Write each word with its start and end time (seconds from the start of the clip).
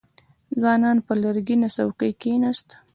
ځوان 0.59 0.97
پر 1.05 1.15
لرګينه 1.23 1.67
څوکۍ 1.75 2.11
کېناست. 2.21 2.67